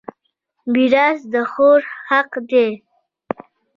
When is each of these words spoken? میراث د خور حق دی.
میراث 0.71 1.19
د 1.31 1.33
خور 1.51 1.79
حق 2.07 2.31
دی. 2.49 2.69